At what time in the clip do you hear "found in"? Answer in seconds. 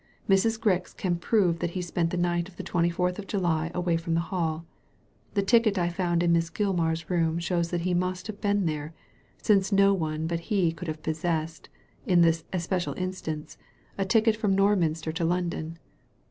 5.89-6.31